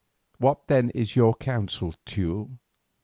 "What 0.39 0.65
then 0.65 0.89
is 0.95 1.15
your 1.15 1.35
counsel, 1.35 1.93
Teule? 2.07 2.57